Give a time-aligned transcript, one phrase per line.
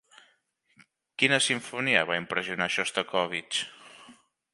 [1.23, 3.61] Quina simfonia va impressionar a Xostakóvitx?